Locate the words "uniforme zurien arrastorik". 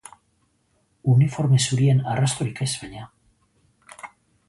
1.15-2.65